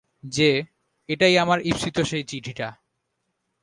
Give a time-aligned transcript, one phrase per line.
[0.23, 0.63] যে,
[1.09, 2.67] এটাই আমার ঈপ্সিত সেই চিঠিটা।